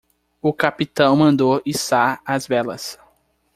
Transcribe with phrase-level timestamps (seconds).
[0.41, 2.97] O capitão mandou içar as velas.